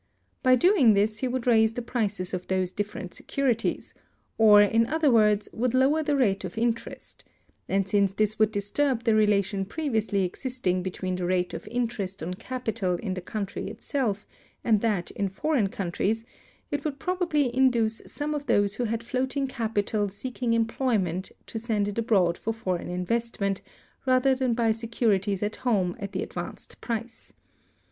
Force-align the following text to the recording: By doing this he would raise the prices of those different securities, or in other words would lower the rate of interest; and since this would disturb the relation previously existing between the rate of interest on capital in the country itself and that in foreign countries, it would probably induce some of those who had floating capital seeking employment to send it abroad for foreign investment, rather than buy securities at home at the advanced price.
By 0.41 0.55
doing 0.55 0.95
this 0.95 1.19
he 1.19 1.27
would 1.27 1.45
raise 1.45 1.75
the 1.75 1.83
prices 1.83 2.33
of 2.33 2.47
those 2.47 2.71
different 2.71 3.13
securities, 3.13 3.93
or 4.35 4.59
in 4.59 4.87
other 4.87 5.11
words 5.11 5.47
would 5.53 5.75
lower 5.75 6.01
the 6.01 6.15
rate 6.15 6.43
of 6.43 6.57
interest; 6.57 7.23
and 7.69 7.87
since 7.87 8.11
this 8.11 8.39
would 8.39 8.51
disturb 8.51 9.03
the 9.03 9.13
relation 9.13 9.63
previously 9.63 10.23
existing 10.25 10.81
between 10.81 11.17
the 11.17 11.25
rate 11.27 11.53
of 11.53 11.67
interest 11.67 12.23
on 12.23 12.33
capital 12.33 12.95
in 12.95 13.13
the 13.13 13.21
country 13.21 13.67
itself 13.67 14.25
and 14.63 14.81
that 14.81 15.11
in 15.11 15.29
foreign 15.29 15.69
countries, 15.69 16.25
it 16.71 16.83
would 16.83 16.97
probably 16.97 17.55
induce 17.55 18.01
some 18.07 18.33
of 18.33 18.47
those 18.47 18.77
who 18.77 18.85
had 18.85 19.03
floating 19.03 19.45
capital 19.45 20.09
seeking 20.09 20.53
employment 20.53 21.31
to 21.45 21.59
send 21.59 21.87
it 21.87 21.99
abroad 21.99 22.39
for 22.39 22.53
foreign 22.55 22.89
investment, 22.89 23.61
rather 24.07 24.33
than 24.33 24.53
buy 24.55 24.71
securities 24.71 25.43
at 25.43 25.57
home 25.57 25.95
at 25.99 26.11
the 26.11 26.23
advanced 26.23 26.81
price. 26.81 27.33